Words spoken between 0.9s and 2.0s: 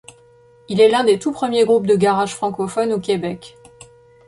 des tout premiers groupes de